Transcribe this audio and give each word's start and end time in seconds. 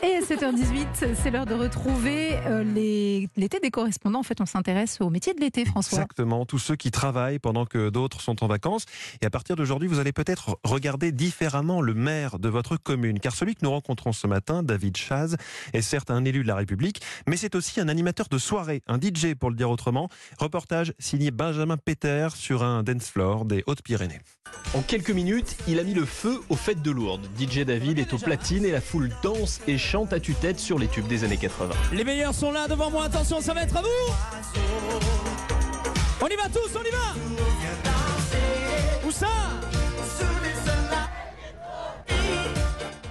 Et 0.00 0.14
à 0.14 0.20
7h18, 0.20 1.16
c'est 1.20 1.30
l'heure 1.32 1.44
de 1.44 1.54
retrouver 1.54 2.36
euh, 2.46 2.62
les- 2.62 3.28
l'été 3.36 3.58
des 3.58 3.72
correspondants. 3.72 4.20
En 4.20 4.22
fait, 4.22 4.40
on 4.40 4.46
s'intéresse 4.46 4.98
au 5.00 5.10
métier 5.10 5.34
de 5.34 5.40
l'été, 5.40 5.64
François. 5.64 5.98
Exactement, 5.98 6.46
tous 6.46 6.60
ceux 6.60 6.76
qui 6.76 6.92
travaillent 6.92 7.40
pendant 7.40 7.66
que 7.66 7.88
d'autres 7.90 8.20
sont 8.20 8.44
en 8.44 8.46
vacances. 8.46 8.84
Et 9.22 9.26
à 9.26 9.30
partir 9.30 9.56
d'aujourd'hui, 9.56 9.88
vous 9.88 9.98
allez 9.98 10.12
peut-être 10.12 10.56
regarder 10.62 11.10
différemment 11.10 11.80
le 11.80 11.94
maire 11.94 12.38
de 12.38 12.48
votre 12.48 12.76
commune. 12.76 13.18
Car 13.18 13.34
celui 13.34 13.56
que 13.56 13.60
nous 13.64 13.70
rencontrons 13.72 14.12
ce 14.12 14.28
matin, 14.28 14.62
David 14.62 14.96
Chaz, 14.96 15.36
est 15.72 15.82
certes 15.82 16.12
un 16.12 16.24
élu 16.24 16.44
de 16.44 16.48
la 16.48 16.54
République, 16.54 17.00
mais 17.26 17.36
c'est 17.36 17.56
aussi 17.56 17.80
un 17.80 17.88
animateur 17.88 18.28
de 18.28 18.38
soirée, 18.38 18.82
un 18.86 18.98
DJ 19.00 19.34
pour 19.34 19.50
le 19.50 19.56
dire 19.56 19.68
autrement. 19.68 20.08
Reportage 20.38 20.92
signé 21.00 21.32
Benjamin 21.32 21.76
Peter 21.76 22.28
sur 22.36 22.62
un 22.62 22.84
dance 22.84 23.10
floor 23.10 23.44
des 23.46 23.64
Hautes-Pyrénées. 23.66 24.20
En 24.74 24.80
quelques 24.82 25.10
minutes, 25.10 25.56
il 25.66 25.80
a 25.80 25.82
mis 25.82 25.92
le 25.94 26.04
feu 26.06 26.40
aux 26.50 26.56
fêtes 26.56 26.82
de 26.82 26.90
Lourdes. 26.92 27.26
DJ 27.38 27.64
David 27.64 27.98
est 27.98 28.14
au 28.14 28.18
platine 28.18 28.64
et 28.64 28.70
la 28.70 28.80
foule 28.80 29.10
danse 29.24 29.60
et 29.66 29.76
chante 29.76 29.87
à 29.94 30.20
tue-tête 30.20 30.60
sur 30.60 30.78
les 30.78 30.86
tubes 30.86 31.06
des 31.06 31.24
années 31.24 31.38
80. 31.38 31.74
Les 31.92 32.04
meilleurs 32.04 32.34
sont 32.34 32.52
là 32.52 32.68
devant 32.68 32.90
moi, 32.90 33.04
attention, 33.04 33.40
ça 33.40 33.54
va 33.54 33.62
être 33.62 33.74
à 33.74 33.80
vous 33.80 34.12
On 36.20 36.26
y 36.26 36.36
va 36.36 36.48
tous, 36.52 36.76
on 36.76 36.82
y 36.82 36.90
va 36.90 37.57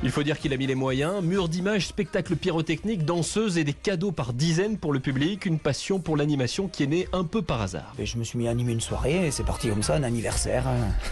Il 0.08 0.12
faut 0.12 0.24
dire 0.24 0.40
qu'il 0.40 0.54
a 0.54 0.58
mis 0.58 0.68
les 0.68 0.74
moyens, 0.74 1.22
murs 1.22 1.50
d'images, 1.50 1.86
spectacles 1.86 2.38
pyrotechniques, 2.38 3.04
danseuses 3.04 3.58
et 3.58 3.66
des 3.66 3.74
cadeaux 3.74 4.14
par 4.14 4.32
dizaines 4.32 4.78
pour 4.78 4.94
le 4.94 5.02
public, 5.02 5.46
une 5.46 5.60
passion 5.60 6.00
pour 6.00 6.16
l'animation 6.16 6.70
qui 6.70 6.84
est 6.84 6.88
née 6.88 7.10
un 7.12 7.26
peu 7.26 7.42
par 7.42 7.62
hasard. 7.62 7.94
Et 8.00 8.06
je 8.06 8.18
me 8.18 8.24
suis 8.24 8.38
mis 8.38 8.48
à 8.48 8.52
animer 8.52 8.72
une 8.72 8.80
soirée 8.80 9.28
et 9.28 9.32
c'est 9.32 9.44
parti 9.44 9.68
comme 9.68 9.84
ça, 9.84 9.96
un 9.96 10.04
anniversaire. 10.04 10.64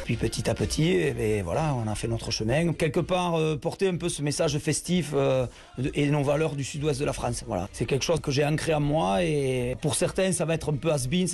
Puis 0.05 0.16
petit 0.16 0.49
à 0.49 0.54
petit, 0.54 0.91
et 0.91 1.12
ben 1.12 1.44
voilà, 1.44 1.76
on 1.76 1.91
a 1.91 1.95
fait 1.95 2.08
notre 2.08 2.31
chemin. 2.31 2.71
Quelque 2.71 3.02
part, 3.02 3.35
euh, 3.38 3.58
porter 3.58 3.90
un 3.90 3.98
peu 3.98 4.08
ce 4.08 4.21
message 4.21 4.58
festif 4.59 5.12
euh, 5.13 5.46
et 5.93 6.09
nos 6.09 6.23
valeurs 6.23 6.55
du 6.55 6.63
sud-ouest 6.63 6.98
de 6.98 7.05
la 7.05 7.12
France. 7.12 7.43
Voilà, 7.46 7.68
c'est 7.73 7.85
quelque 7.85 8.05
chose 8.05 8.21
que 8.21 8.32
j'ai 8.32 8.46
ancré 8.46 8.73
en 8.73 8.80
moi 8.80 9.23
et 9.23 9.76
pour 9.82 9.96
certains, 9.96 10.32
ça 10.32 10.46
va 10.46 10.54
être 10.54 10.71
un 10.71 10.77
peu 10.77 10.93
has-been. 10.93 11.27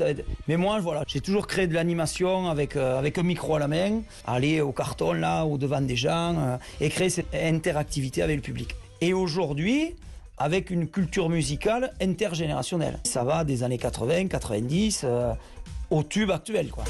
Mais 0.47 0.57
moi, 0.57 0.79
voilà, 0.79 1.03
j'ai 1.05 1.21
toujours 1.21 1.45
créé 1.45 1.67
de 1.67 1.75
l'animation 1.75 2.49
avec, 2.49 2.75
euh, 2.75 2.97
avec 2.97 3.19
un 3.19 3.23
micro 3.23 3.53
à 3.53 3.59
la 3.59 3.67
main, 3.67 4.01
aller 4.25 4.61
au 4.61 4.71
carton 4.71 5.13
là, 5.13 5.45
au 5.45 5.59
devant 5.59 5.81
des 5.81 5.95
gens 5.95 6.57
et 6.79 6.89
créer 6.89 7.11
cette 7.11 7.31
interactivité 7.51 8.21
avec 8.21 8.37
le 8.37 8.41
public. 8.41 8.75
Et 9.01 9.13
aujourd'hui, 9.13 9.95
avec 10.37 10.69
une 10.71 10.87
culture 10.87 11.29
musicale 11.29 11.93
intergénérationnelle. 12.01 12.99
Ça 13.03 13.23
va 13.23 13.43
des 13.43 13.63
années 13.63 13.77
80, 13.77 14.27
90 14.27 15.01
euh, 15.03 15.33
au 15.89 16.03
tube 16.03 16.31
actuel 16.31 16.69
quoi. 16.69 16.83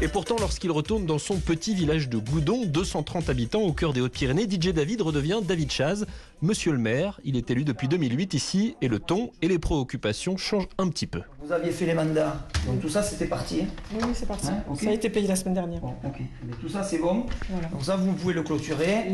Et 0.00 0.06
pourtant, 0.06 0.36
lorsqu'il 0.38 0.70
retourne 0.70 1.06
dans 1.06 1.18
son 1.18 1.38
petit 1.38 1.74
village 1.74 2.08
de 2.08 2.18
Goudon, 2.18 2.64
230 2.66 3.30
habitants 3.30 3.62
au 3.62 3.72
cœur 3.72 3.92
des 3.92 4.00
Hautes-Pyrénées, 4.00 4.44
DJ 4.48 4.68
David 4.72 5.00
redevient 5.02 5.40
David 5.42 5.72
Chaz, 5.72 6.06
monsieur 6.40 6.70
le 6.70 6.78
maire. 6.78 7.20
Il 7.24 7.36
est 7.36 7.50
élu 7.50 7.64
depuis 7.64 7.88
2008 7.88 8.32
ici 8.34 8.76
et 8.80 8.86
le 8.86 9.00
ton 9.00 9.32
et 9.42 9.48
les 9.48 9.58
préoccupations 9.58 10.36
changent 10.36 10.68
un 10.78 10.88
petit 10.88 11.08
peu. 11.08 11.22
Vous 11.44 11.52
aviez 11.52 11.72
fait 11.72 11.86
les 11.86 11.94
mandats, 11.94 12.46
donc 12.66 12.80
tout 12.80 12.90
ça 12.90 13.02
c'était 13.02 13.26
parti. 13.26 13.62
hein 13.62 13.66
Oui, 13.94 13.98
oui, 14.04 14.10
c'est 14.12 14.26
parti. 14.28 14.48
Hein. 14.48 14.62
Ça 14.80 14.90
a 14.90 14.92
été 14.92 15.08
payé 15.08 15.26
la 15.26 15.34
semaine 15.34 15.54
dernière. 15.54 15.80
Bon, 15.80 15.94
ok. 16.04 16.20
Mais 16.46 16.52
tout 16.60 16.68
ça 16.68 16.82
c'est 16.84 16.98
bon. 16.98 17.24
Voilà. 17.48 17.68
Donc 17.68 17.82
ça 17.82 17.96
vous 17.96 18.12
pouvez 18.12 18.34
le 18.34 18.42
clôturer. 18.42 19.06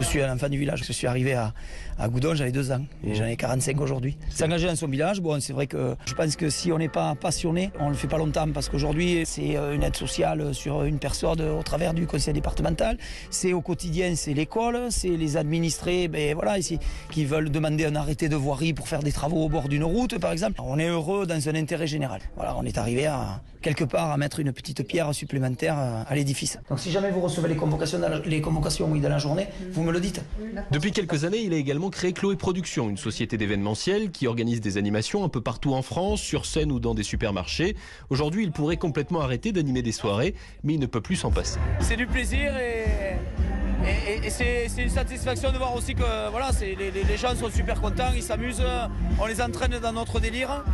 Je 0.00 0.04
suis 0.04 0.20
un 0.20 0.34
enfant 0.34 0.48
du 0.50 0.58
village. 0.58 0.82
Je 0.84 0.92
suis 0.92 1.06
arrivé 1.06 1.32
à, 1.34 1.54
à 1.96 2.08
Goudon, 2.08 2.34
j'avais 2.34 2.50
deux 2.52 2.72
ans 2.72 2.84
et 3.04 3.14
j'en 3.14 3.24
ai 3.24 3.36
45 3.36 3.80
aujourd'hui. 3.80 4.18
S'engager 4.30 4.66
dans 4.66 4.76
son 4.76 4.88
village, 4.88 5.20
bon 5.22 5.40
c'est 5.40 5.52
vrai 5.54 5.66
que 5.68 5.94
je 6.06 6.12
pense 6.14 6.34
que 6.36 6.50
si 6.50 6.72
on 6.72 6.78
n'est 6.78 6.88
pas 6.90 7.14
passionné, 7.14 7.70
on 7.80 7.88
le 7.88 7.94
fait 7.94 8.08
pas 8.08 8.18
longtemps 8.18 8.50
parce 8.52 8.68
qu'aujourd'hui 8.68 9.22
c'est 9.24 9.56
euh, 9.56 9.72
une 9.74 9.84
aide 9.84 9.96
sociale 9.96 10.25
sur 10.52 10.84
une 10.84 10.98
personne 10.98 11.40
au 11.40 11.62
travers 11.62 11.94
du 11.94 12.06
conseil 12.06 12.34
départemental. 12.34 12.98
C'est 13.30 13.52
au 13.52 13.60
quotidien, 13.60 14.14
c'est 14.16 14.34
l'école, 14.34 14.88
c'est 14.90 15.08
les 15.08 15.36
administrés, 15.36 16.08
ben 16.08 16.34
voilà, 16.34 16.58
ici, 16.58 16.78
qui 17.10 17.24
veulent 17.24 17.50
demander 17.50 17.84
un 17.84 17.96
arrêté 17.96 18.28
de 18.28 18.36
voirie 18.36 18.72
pour 18.72 18.88
faire 18.88 19.02
des 19.02 19.12
travaux 19.12 19.44
au 19.44 19.48
bord 19.48 19.68
d'une 19.68 19.84
route 19.84 20.18
par 20.18 20.32
exemple. 20.32 20.60
On 20.62 20.78
est 20.78 20.88
heureux 20.88 21.26
dans 21.26 21.48
un 21.48 21.54
intérêt 21.54 21.86
général. 21.86 22.20
Voilà, 22.36 22.56
on 22.56 22.64
est 22.64 22.78
arrivé 22.78 23.06
à 23.06 23.40
quelque 23.62 23.84
part 23.84 24.12
à 24.12 24.16
mettre 24.16 24.38
une 24.40 24.52
petite 24.52 24.86
pierre 24.86 25.12
supplémentaire 25.12 25.76
euh, 25.78 26.02
à 26.06 26.14
l'édifice. 26.14 26.58
Donc 26.68 26.78
si 26.78 26.90
jamais 26.90 27.10
vous 27.10 27.20
recevez 27.20 27.48
les 27.48 27.56
convocations 27.56 27.98
dans 27.98 28.08
la, 28.08 28.20
les 28.20 28.40
convocations 28.40 28.88
oui, 28.88 29.00
dans 29.00 29.08
la 29.08 29.18
journée, 29.18 29.48
vous 29.72 29.82
me 29.82 29.92
le 29.92 30.00
dites. 30.00 30.22
Depuis 30.70 30.92
quelques 30.92 31.24
années, 31.24 31.42
il 31.42 31.52
a 31.52 31.56
également 31.56 31.90
créé 31.90 32.12
Chloé 32.12 32.36
Productions, 32.36 32.88
une 32.88 32.96
société 32.96 33.36
d'événementiel 33.36 34.10
qui 34.10 34.28
organise 34.28 34.60
des 34.60 34.76
animations 34.76 35.24
un 35.24 35.28
peu 35.28 35.40
partout 35.40 35.74
en 35.74 35.82
France, 35.82 36.20
sur 36.20 36.46
scène 36.46 36.70
ou 36.70 36.78
dans 36.78 36.94
des 36.94 37.02
supermarchés. 37.02 37.76
Aujourd'hui, 38.08 38.44
il 38.44 38.52
pourrait 38.52 38.76
complètement 38.76 39.20
arrêter 39.20 39.52
d'animer 39.52 39.82
des 39.82 39.92
soirées, 39.92 40.15
mais 40.64 40.74
il 40.74 40.80
ne 40.80 40.86
peut 40.86 41.00
plus 41.00 41.16
s'en 41.16 41.30
passer. 41.30 41.58
C'est 41.80 41.96
du 41.96 42.06
plaisir 42.06 42.56
et, 42.56 43.16
c'est 44.28 44.66
une 44.78 44.88
satisfaction 44.90 45.52
de 45.52 45.58
voir 45.58 45.74
aussi 45.74 45.94
que 45.94 46.30
voilà, 46.30 46.50
les, 46.60 46.90
les- 46.90 47.16
gens 47.16 47.34
sont 47.36 47.50
super 47.50 47.80
contents, 47.80 48.10
ils 48.14 48.22
s'amusent, 48.22 48.62
on 49.20 49.26
les 49.26 49.40
entraîne 49.40 49.78
dans 49.80 49.92
notre 49.92 50.18
délire. 50.20 50.64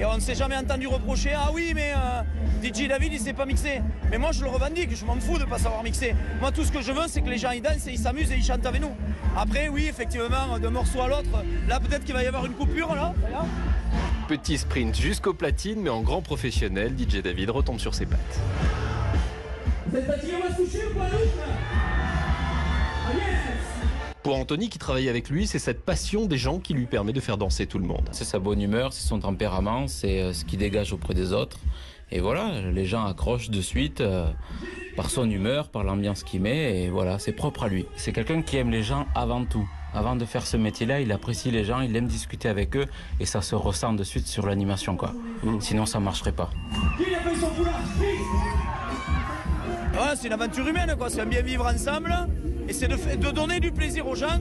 Et 0.00 0.04
on 0.04 0.14
ne 0.14 0.20
s'est 0.20 0.36
jamais 0.36 0.56
entendu 0.56 0.86
reprocher 0.86 1.32
Ah 1.36 1.50
oui, 1.52 1.72
mais 1.74 1.92
euh, 1.92 2.22
DJ 2.62 2.86
David 2.88 3.12
il 3.14 3.18
s'est 3.18 3.32
pas 3.32 3.44
mixé. 3.46 3.82
Mais 4.10 4.16
moi 4.18 4.30
je 4.32 4.42
le 4.44 4.48
revendique, 4.48 4.94
je 4.96 5.04
m'en 5.04 5.16
fous 5.18 5.38
de 5.38 5.44
pas 5.44 5.58
savoir 5.58 5.82
mixer. 5.82 6.14
Moi 6.40 6.52
tout 6.52 6.62
ce 6.64 6.70
que 6.70 6.80
je 6.80 6.92
veux 6.92 7.08
c'est 7.08 7.20
que 7.20 7.28
les 7.28 7.36
gens 7.38 7.50
ils 7.50 7.60
dansent 7.62 7.86
et 7.88 7.90
ils 7.92 7.98
s'amusent 7.98 8.30
et 8.30 8.36
ils 8.36 8.44
chantent 8.44 8.64
avec 8.64 8.80
nous. 8.80 8.92
Après, 9.36 9.68
oui, 9.68 9.86
effectivement, 9.88 10.56
d'un 10.60 10.70
morceau 10.70 11.02
à 11.02 11.08
l'autre, 11.08 11.28
là 11.68 11.80
peut-être 11.80 12.04
qu'il 12.04 12.14
va 12.14 12.22
y 12.22 12.26
avoir 12.26 12.46
une 12.46 12.52
coupure 12.54 12.94
là. 12.94 13.12
Petit 14.28 14.58
sprint 14.58 14.94
jusqu'au 14.94 15.32
platine, 15.32 15.80
mais 15.80 15.88
en 15.88 16.02
grand 16.02 16.20
professionnel, 16.20 16.94
DJ 16.98 17.22
David 17.22 17.48
retombe 17.48 17.80
sur 17.80 17.94
ses 17.94 18.04
pattes. 18.04 18.38
On 19.86 19.90
va 19.90 20.00
se 20.00 20.06
ou 20.60 20.66
Ah 21.00 21.06
yes 23.14 23.22
Pour 24.22 24.36
Anthony 24.36 24.68
qui 24.68 24.78
travaille 24.78 25.08
avec 25.08 25.30
lui, 25.30 25.46
c'est 25.46 25.58
cette 25.58 25.82
passion 25.82 26.26
des 26.26 26.36
gens 26.36 26.58
qui 26.58 26.74
lui 26.74 26.84
permet 26.84 27.14
de 27.14 27.20
faire 27.20 27.38
danser 27.38 27.66
tout 27.66 27.78
le 27.78 27.86
monde. 27.86 28.06
C'est 28.12 28.26
sa 28.26 28.38
bonne 28.38 28.60
humeur, 28.60 28.92
c'est 28.92 29.08
son 29.08 29.20
tempérament, 29.20 29.88
c'est 29.88 30.20
euh, 30.20 30.34
ce 30.34 30.44
qu'il 30.44 30.58
dégage 30.58 30.92
auprès 30.92 31.14
des 31.14 31.32
autres. 31.32 31.60
Et 32.10 32.20
voilà, 32.20 32.70
les 32.70 32.84
gens 32.84 33.06
accrochent 33.06 33.48
de 33.48 33.62
suite 33.62 34.02
euh, 34.02 34.30
par 34.94 35.08
son 35.08 35.30
humeur, 35.30 35.70
par 35.70 35.84
l'ambiance 35.84 36.22
qu'il 36.22 36.42
met, 36.42 36.82
et 36.82 36.90
voilà, 36.90 37.18
c'est 37.18 37.32
propre 37.32 37.62
à 37.62 37.68
lui. 37.68 37.86
C'est 37.96 38.12
quelqu'un 38.12 38.42
qui 38.42 38.58
aime 38.58 38.70
les 38.70 38.82
gens 38.82 39.06
avant 39.14 39.46
tout. 39.46 39.66
Avant 39.94 40.16
de 40.16 40.24
faire 40.24 40.46
ce 40.46 40.56
métier-là, 40.56 41.00
il 41.00 41.10
apprécie 41.12 41.50
les 41.50 41.64
gens, 41.64 41.80
il 41.80 41.96
aime 41.96 42.06
discuter 42.06 42.48
avec 42.48 42.76
eux, 42.76 42.86
et 43.20 43.26
ça 43.26 43.40
se 43.40 43.54
ressent 43.54 43.94
de 43.94 44.04
suite 44.04 44.26
sur 44.26 44.46
l'animation, 44.46 44.96
quoi. 44.96 45.12
Sinon, 45.60 45.86
ça 45.86 45.98
marcherait 45.98 46.32
pas. 46.32 46.50
Qui 46.96 47.14
a 47.14 47.20
fait 47.20 47.36
son 47.36 47.46
foulard 47.48 47.80
Ouais, 49.94 50.14
c'est 50.14 50.26
une 50.26 50.34
aventure 50.34 50.66
humaine, 50.68 50.94
quoi. 50.96 51.08
C'est 51.10 51.20
un 51.22 51.26
bien 51.26 51.42
vivre 51.42 51.66
ensemble. 51.66 52.14
Et 52.68 52.72
c'est 52.72 52.88
de, 52.88 53.30
donner 53.30 53.60
du 53.60 53.72
plaisir 53.72 54.06
aux 54.06 54.14
gens 54.14 54.38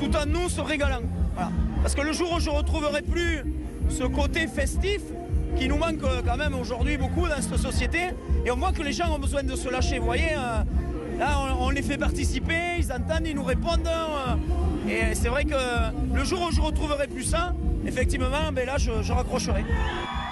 tout 0.00 0.14
en 0.16 0.26
nous 0.26 0.48
se 0.48 0.60
régalant. 0.60 1.02
Voilà. 1.34 1.50
Parce 1.82 1.94
que 1.94 2.00
le 2.00 2.12
jour 2.12 2.32
où 2.32 2.40
je 2.40 2.50
retrouverai 2.50 3.02
plus 3.02 3.44
ce 3.88 4.04
côté 4.04 4.46
festif 4.48 5.00
qui 5.56 5.68
nous 5.68 5.76
manque 5.76 6.02
euh, 6.02 6.20
quand 6.24 6.36
même 6.36 6.54
aujourd'hui 6.54 6.96
beaucoup 6.96 7.28
dans 7.28 7.40
cette 7.40 7.56
société, 7.56 8.10
et 8.44 8.50
on 8.50 8.56
voit 8.56 8.72
que 8.72 8.82
les 8.82 8.92
gens 8.92 9.14
ont 9.14 9.18
besoin 9.18 9.42
de 9.42 9.54
se 9.54 9.68
lâcher. 9.68 9.98
Vous 9.98 10.06
voyez, 10.06 10.32
euh, 10.32 11.18
là, 11.18 11.38
on 11.58 11.59
les 11.80 11.86
fait 11.86 11.98
participer, 11.98 12.76
ils 12.78 12.92
entendent, 12.92 13.26
ils 13.26 13.34
nous 13.34 13.44
répondent. 13.44 13.86
euh, 13.86 14.36
et 14.88 15.14
c'est 15.14 15.28
vrai 15.28 15.44
que 15.44 15.54
le 16.14 16.24
jour 16.24 16.48
où 16.48 16.54
je 16.54 16.60
retrouverai 16.60 17.06
plus 17.06 17.22
ça, 17.24 17.54
effectivement, 17.86 18.26
ben 18.52 18.66
là, 18.66 18.76
je, 18.76 18.90
je 19.02 19.12
raccrocherai. 19.12 19.64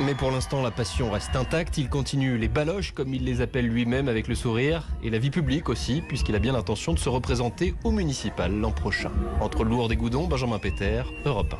Mais 0.04 0.14
pour 0.14 0.31
l'instant, 0.31 0.62
la 0.62 0.70
passion 0.70 1.10
reste 1.10 1.34
intacte. 1.34 1.78
Il 1.78 1.88
continue 1.88 2.36
les 2.36 2.48
baloches, 2.48 2.92
comme 2.92 3.14
il 3.14 3.25
les 3.25 3.41
appelle 3.41 3.66
lui-même, 3.66 4.09
avec 4.09 4.28
le 4.28 4.34
sourire, 4.34 4.88
et 5.03 5.10
la 5.10 5.19
vie 5.19 5.31
publique 5.31 5.69
aussi, 5.70 6.03
puisqu'il 6.06 6.36
a 6.36 6.38
bien 6.38 6.53
l'intention 6.53 6.92
de 6.92 6.98
se 6.98 7.09
représenter 7.09 7.75
au 7.82 7.92
municipal 7.92 8.53
l'an 8.53 8.70
prochain. 8.70 9.10
Entre 9.41 9.65
Lourdes 9.65 9.92
et 9.92 9.97
Goudon, 9.97 10.26
Benjamin 10.26 10.59
Péter, 10.59 11.03
Europe 11.25 11.54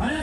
1. 0.00 0.04
Allez, 0.04 0.14